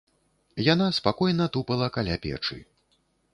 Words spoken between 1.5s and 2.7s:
тупала каля печы.